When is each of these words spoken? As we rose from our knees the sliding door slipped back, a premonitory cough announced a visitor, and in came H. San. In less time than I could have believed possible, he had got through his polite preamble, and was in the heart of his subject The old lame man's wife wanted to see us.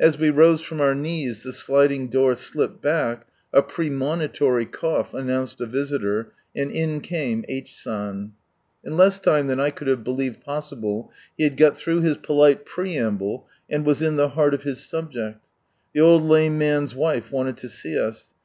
As 0.00 0.18
we 0.18 0.30
rose 0.30 0.62
from 0.62 0.80
our 0.80 0.96
knees 0.96 1.44
the 1.44 1.52
sliding 1.52 2.08
door 2.08 2.34
slipped 2.34 2.82
back, 2.82 3.28
a 3.52 3.62
premonitory 3.62 4.66
cough 4.66 5.14
announced 5.14 5.60
a 5.60 5.64
visitor, 5.66 6.32
and 6.56 6.72
in 6.72 7.00
came 7.00 7.44
H. 7.48 7.76
San. 7.76 8.32
In 8.82 8.96
less 8.96 9.20
time 9.20 9.46
than 9.46 9.60
I 9.60 9.70
could 9.70 9.86
have 9.86 10.02
believed 10.02 10.40
possible, 10.40 11.12
he 11.38 11.44
had 11.44 11.56
got 11.56 11.76
through 11.76 12.00
his 12.00 12.16
polite 12.16 12.66
preamble, 12.66 13.46
and 13.68 13.86
was 13.86 14.02
in 14.02 14.16
the 14.16 14.30
heart 14.30 14.54
of 14.54 14.64
his 14.64 14.84
subject 14.84 15.38
The 15.92 16.00
old 16.00 16.22
lame 16.22 16.58
man's 16.58 16.92
wife 16.96 17.30
wanted 17.30 17.56
to 17.58 17.68
see 17.68 17.96
us. 17.96 18.34